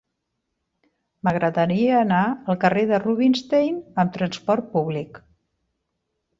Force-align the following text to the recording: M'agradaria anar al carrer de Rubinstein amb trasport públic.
M'agradaria 1.27 1.99
anar 1.99 2.23
al 2.55 2.59
carrer 2.65 2.87
de 2.93 3.01
Rubinstein 3.05 3.79
amb 4.05 4.19
trasport 4.19 4.75
públic. 4.77 5.25